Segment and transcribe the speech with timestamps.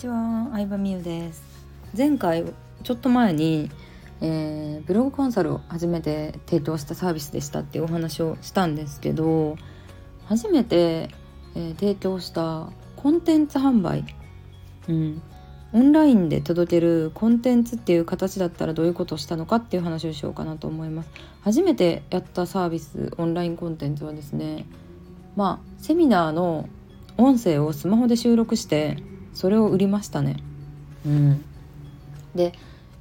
[0.00, 1.42] ちは、相葉美優です。
[1.94, 2.46] 前回
[2.84, 3.70] ちょっと前に、
[4.22, 9.56] えー、ブログコンサルを初めて提供したサービスでしたっていうお話をしたんですけど
[10.26, 11.10] 初めて、
[11.54, 14.06] えー、提供したコンテンツ販売、
[14.88, 15.22] うん、
[15.74, 21.10] オンラインで届けるコンテンツっていう形だったらどういうことをしたのかっていう話をしようかなと思います。
[21.42, 24.64] 初めてやったサービスオンラインコンテンツはですね
[25.36, 26.70] まあセミナーの
[27.18, 30.36] 音声をスマホで収録してそれを売りましたね。
[31.06, 31.44] うん。
[32.34, 32.52] で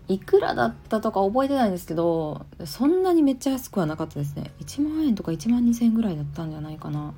[0.07, 4.51] いくらだったとか覚えてないんですけどそんなにめっちゃ安くはなかったですね。
[4.59, 7.13] 1万円とか1万2,000円ぐらいだったんじゃないかな、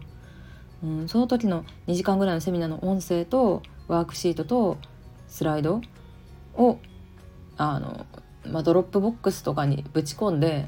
[0.84, 4.78] うん、その時の2時間ぐらいのセミナーの音声とワークシートと
[5.30, 5.82] スライド
[6.56, 6.80] を
[7.58, 8.06] あの、
[8.46, 10.68] まあ、ドロップボックスとかにぶち込んで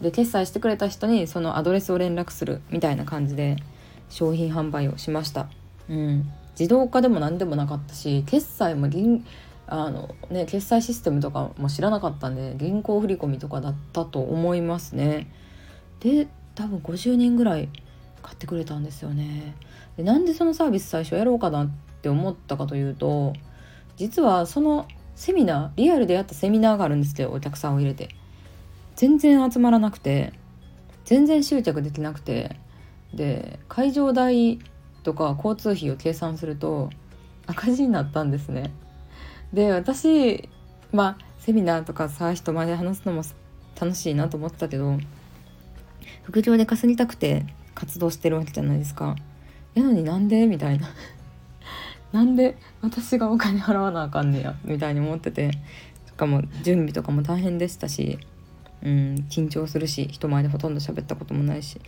[0.00, 3.56] で決済してくれた人にそのアドレスを連絡するみたいな感じで
[4.08, 5.48] 商品販売をしました。
[5.88, 9.24] うん、自動化でも何でもなかったし決済も銀
[9.66, 15.30] あの、ね、決済システムとかも知らなかったんで銀行振込とかだったと思いますね。
[16.00, 17.68] で多分50人ぐらい
[18.22, 19.54] 買ってくれたんですよね。
[19.96, 21.70] でなんでそのサービス最初やろうかなっ
[22.02, 23.32] て思ったかというと
[23.96, 28.08] 実はそのセミナーリアルでやったセミナーがあるんですけどお客さんを入れて
[28.96, 30.32] 全然集まらなくて
[31.04, 32.56] 全然執着できなくて
[33.14, 34.58] で会場代
[35.02, 36.90] とか交通費を計算すると
[37.46, 38.70] 赤字になったんですね。
[39.52, 40.48] で私
[40.92, 43.22] まあセミナーとかさ人前で話すのも
[43.80, 44.98] 楽しいなと思ってたけど
[46.22, 49.16] 副業で稼ぎたくて活動してるわけじゃないですか。
[49.74, 50.46] やのになんで？
[50.46, 50.88] みたいな。
[52.12, 54.54] なんで私がお金払わなあかんねや？
[54.64, 55.50] みたいに思ってて
[56.06, 58.18] しかも準備とかも大変でしたし、
[58.82, 61.80] うん、緊張するし人前でほとんど喋ったこともないし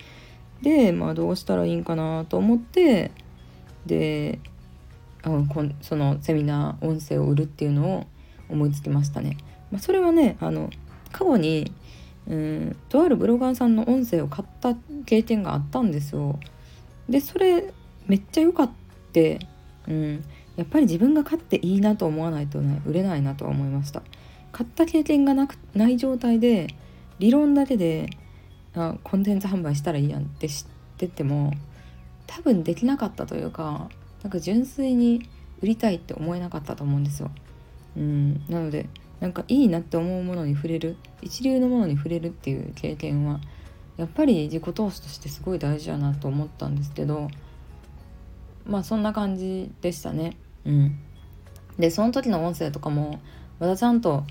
[0.62, 3.10] で、まあ、どうしたらいいんかなと思って
[3.86, 4.38] で
[5.22, 5.30] あ
[5.80, 8.06] そのセミナー音声を売るっていうのを
[8.48, 9.38] 思いつきましたね。
[9.70, 10.70] まあ、それはねあの
[11.12, 11.72] 過去に
[12.26, 14.74] うんとあるブロガーさんの音声を買った
[15.06, 16.38] 経験があったんですよ。
[17.08, 17.72] でそれ
[18.06, 18.70] めっちゃ良かっ
[19.12, 19.40] て、
[19.88, 20.24] うん、
[20.56, 24.02] やっぱり自分が買っていいなと思わないとね売れないなとは思いました。
[24.52, 26.68] 買った経験がなくない状態で
[27.18, 28.10] 理論だけで
[28.74, 30.64] あコンテンツ販売したらいいやんって知っ
[30.96, 31.52] てても
[32.26, 33.88] 多分できなかったというか
[34.22, 35.28] なんか純粋に
[35.62, 37.30] 売りたいって思えなかったと思うんですよ。
[37.96, 38.88] うんなので
[39.20, 43.40] なんかいいなって思うものに触れる一流のものに触れるっていう経験は
[43.96, 47.28] やっぱり自己投資としてすごい大事だなと思ったんですけど
[48.66, 50.36] まあそんな感じでしたね。
[50.64, 50.98] うん、
[51.78, 53.20] でその時の音声とかも
[53.60, 54.24] まだちゃんと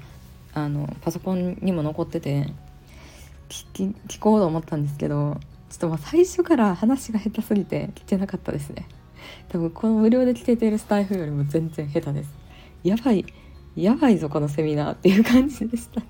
[0.54, 2.54] あのパソコンにも残ってて
[3.74, 5.38] 聞聞こうと思ったんですけど
[5.70, 8.88] ちょっとまあ最初から話が下手すぎて聞けなかったですね。
[9.50, 12.30] 多分この無料で聞けているスタイフよりも全然下手です。
[12.84, 13.26] やばい
[13.76, 16.08] やばいぞこのセミナーっていう感じでしたね。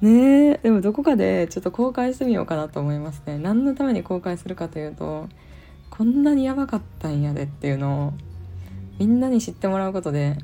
[0.02, 3.38] ねえでもどこかでちょっと公開してみようかなと思いますね。
[3.38, 5.28] 何のために公開するかというと
[5.90, 8.12] こんなにやばかったんやでっていうのを
[8.98, 10.38] みんなに知ってもらうことで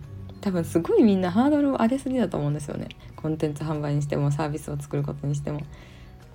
[0.48, 2.88] 多分すごいみんなハードルを上げすぎだと思うんですよね。
[3.16, 5.60] コンテンツ販売にしてもサービスを作ることにしても。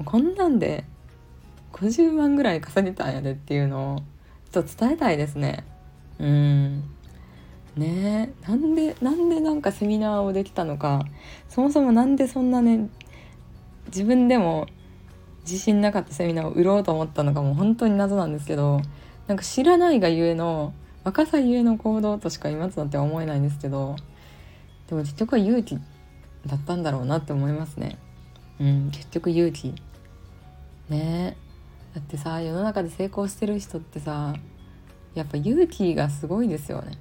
[0.05, 0.83] こんなんで
[1.71, 3.99] 50万ぐらい稼げたんやでっていうのを
[4.51, 5.65] ちょっと伝えたいですね。
[6.19, 6.83] うん。
[7.75, 8.29] ね。
[8.45, 11.03] えなんでなんでなんかセミナーをできたのか。
[11.49, 12.91] そもそも何でそんなね
[13.87, 14.67] 自分でも
[15.41, 18.79] 自信なかったセミナーを売ろうと思ったのかも本当に謎なんですけど
[19.25, 23.95] なんか知らないがゆえの若さゆえの行動としか今となっては思えないんですけど
[24.87, 25.77] でも結局は勇気
[26.45, 27.97] だったんだろうなって思いますね。
[28.59, 29.73] うん結局勇気。
[30.89, 31.37] ね。
[31.93, 34.33] だってさ世の中で成功してる人ってさ
[35.15, 36.97] やっぱ勇気がすごいですよね。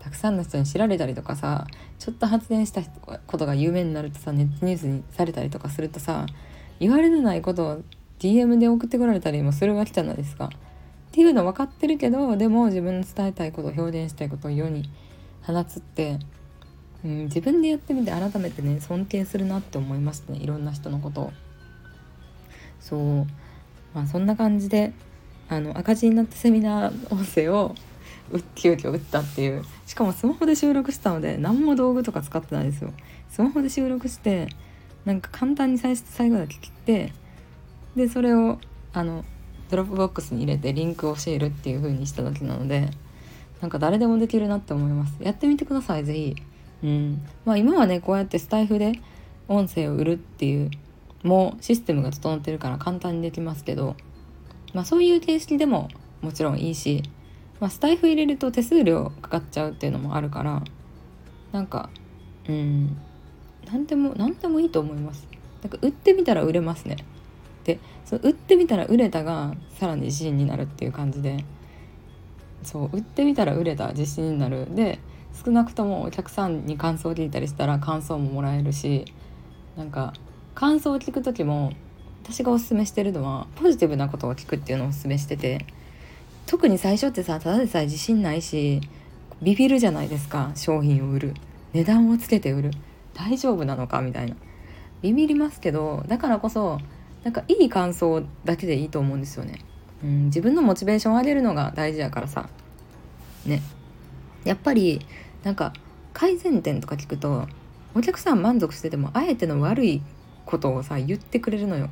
[0.00, 1.66] たくさんの人に知られたりとかさ
[1.98, 6.26] ちょっと発言したことが有名になるとさネットニュースにされたりとかするとさ
[6.78, 7.82] 言われてないことを
[8.18, 10.50] DM で送ってこられたりもするわけじゃないですか。
[11.14, 14.90] っていうの分かってるけどでも自分の伝えたいこと表現したいことを世に
[15.42, 16.18] 放つって、
[17.04, 20.40] うん、自分でやってみて改めてね尊敬するなって思いましたね。
[20.40, 21.32] いろんな人のことを。
[22.80, 23.26] そう。
[23.94, 24.92] まあそんな感じで
[25.48, 27.76] あの赤字になったセミナー音声を
[28.56, 29.62] 急遽売ったっていう。
[29.86, 32.92] しかもスマホで収録したので何も道具とか使ってないですよ。
[33.30, 34.48] スマホで収録して
[35.04, 37.12] なんか簡単に最初最後だけ切って
[37.94, 38.58] でそれを
[38.92, 39.24] あの
[39.74, 42.90] ドロップボックスに入れてリンクを教えるっていう風にしただけなので
[43.60, 45.16] なんか誰でもできるなって思います。
[45.20, 46.36] やってみてください是非
[46.84, 47.26] うん。
[47.44, 48.92] まあ今はねこうやってスタイフで
[49.48, 50.70] 音声を売るっていう
[51.22, 53.96] もうシステムが整ってるから簡単にできますけど
[54.74, 55.88] まあそういう形式でも
[56.22, 57.02] もちろんいいし
[57.60, 60.62] まあ、スタイフ入れると手数料かかっちゃうっていうのもあるから
[61.52, 61.90] なんか
[62.48, 62.96] うん。
[63.66, 65.26] 何でも何でもいいと思います。
[65.62, 66.98] なんか売ってみたら売れますね
[67.64, 71.44] でその売ってみたら売れたがさらに自信になるっていう感じで。
[72.64, 74.74] そう売ってみたら売れた自信になる。
[74.74, 74.98] で
[75.44, 79.04] 少なくともお客さんに感想を聞いたりしたら感想ももらえるし
[79.76, 80.12] なんか
[80.54, 81.72] 感想を聞く時も
[82.22, 85.66] 私がおすすめしてるのはポジティブなことを聞くっていうのをおすすめしてて
[86.46, 88.80] 特に最初ってさただでさえ自信ないし
[89.42, 91.34] ビビるじゃないですか商品を売る。
[91.72, 92.70] 値段をつけて売る。
[93.14, 94.36] 大丈夫なのかみたいな。
[95.02, 96.78] ビビりますけどだからこそ
[97.24, 99.60] なんかいい感想だけでいいと思うんですよね、
[100.04, 102.48] うん、自分のモチベーションを上げるのが大事やからさ。
[103.46, 103.62] ね。
[104.44, 105.00] やっぱり
[105.42, 105.72] なんか
[106.12, 107.48] 改善点とか聞くと
[107.94, 110.02] お客さん満足しててもあえての悪い
[110.44, 111.88] ことをさ言ってくれるのよ。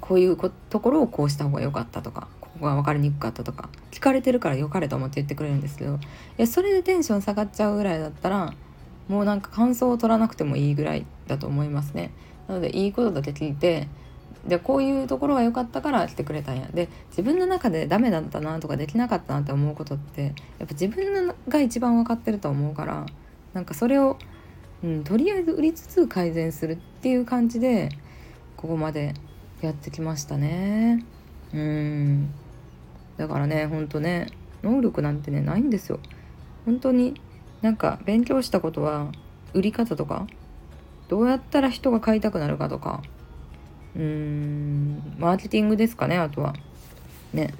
[0.00, 0.36] こういう
[0.70, 5.98] ところをこうした方が良かったとかここが分かりにくかったとか聞かれてるから良かれと思って言ってくれるんですけどい
[6.38, 8.54] やそれでテンション下がっちゃうぐらいだったら
[9.08, 12.12] もうなんか感想を取らなくてもいいぐらいだと思いますね。
[12.46, 13.88] なのでいいことだけ聞いて
[14.46, 16.68] でこういうところが良かったから来てくれたんや。
[16.72, 23.06] で自分の中でダメだったなとかできなかったなって思うことってやっぱ自分が一番分かってると思うから
[23.52, 24.18] なんかそれを、
[24.84, 27.90] うん、とりあえず売りつつ改善するっていう感じで
[28.56, 29.14] ここまで
[29.60, 31.04] やってきましたね。
[31.52, 32.30] うん。
[33.16, 34.28] だからねほんとね
[34.62, 35.98] 能力なんてねないんですよ。
[36.64, 37.20] 本当に
[37.62, 39.10] なんか勉強したことは
[39.54, 40.26] 売り方とか
[41.08, 43.02] どうやったら人が買いたくなるかとか
[43.96, 45.16] うーん。
[45.18, 46.54] マーケティングですかねあとは。
[47.32, 47.54] ね。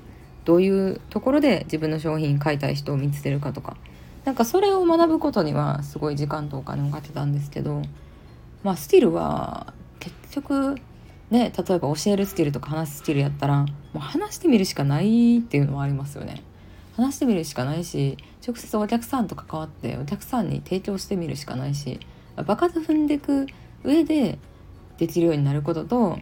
[0.44, 3.76] どういうところで自分の商品買いたい人を見つけるかとか。
[4.24, 7.82] なんかそれを学ぶことにはすごい時間とお金をかけたんですけど。
[8.62, 10.76] まあスキルは結局
[11.30, 13.66] ね例えば教えるスキルとか話すスキルやったらも
[13.96, 16.42] う話してみるしかないっていうのはありますよね。
[16.96, 22.00] 話してみるしかないし直接お客さんと関わってお客さんに提供してみるしかないし
[22.44, 23.46] 場数踏んでいく
[23.84, 24.38] 上で
[24.98, 26.18] できるようになることと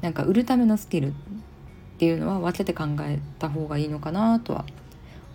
[0.00, 1.12] なんか売るためのスキルっ
[1.98, 4.64] ていうのは分けて考えた方がいいのかなとは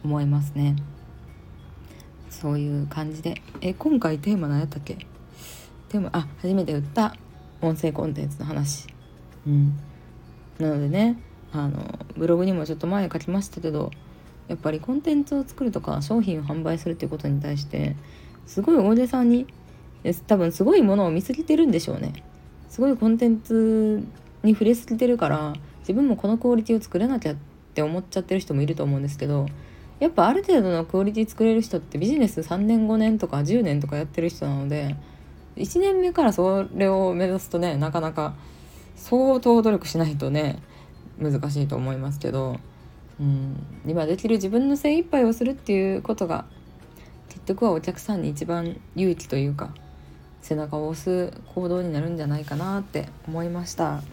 [0.04, 0.76] 思いますね。
[2.30, 3.42] そういう感じで。
[3.62, 4.98] え今回テーマ何やったっけ？
[5.90, 7.16] テーマあ初めて売った。
[7.62, 8.88] 音声コンテンツの話。
[9.48, 9.78] うん、
[10.60, 11.18] なのでね
[11.54, 13.92] あのブログにもちょっと前書きましたけど
[14.48, 17.96] やっぱりコンテンツを作るとか商品を販売するっていうことに対して
[18.46, 19.48] すごい大出さんに
[20.28, 22.24] 多分すごいものを見すぎてるんでしょうね。
[22.76, 24.04] すごいコンテンツ
[24.44, 27.36] に触れすぎてるから自分もこのクオリティを作れなきゃっ
[27.74, 29.46] て思っちゃってる人もいると思うんですけど
[30.02, 34.98] やっぱある程度のクオリティ作れる人ってビジネス3年5年とか10年とかやってる人なので
[35.56, 38.36] 1年目からそれを目指すとねなかなか
[38.98, 40.62] 相当努力しないとね
[41.18, 42.60] 難しいと思いますけど
[43.22, 43.56] うん
[43.88, 46.44] 今できる自分の精一杯をするっていうことが
[47.30, 49.74] 結局はお客さんに一番勇気というか
[50.46, 54.04] 背中を押す行動になるんじゃないかなって思いました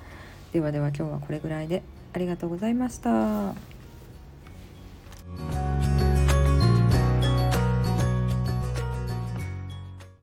[0.52, 1.82] ではでは今日はこれぐらいで
[2.14, 3.71] ありがとうございました。